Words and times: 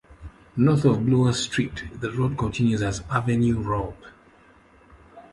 North 0.57 0.83
of 0.85 1.05
Bloor 1.05 1.31
Street, 1.31 1.83
the 1.99 2.11
road 2.11 2.35
continues 2.35 2.81
as 2.81 3.03
Avenue 3.11 3.59
Road. 3.61 3.93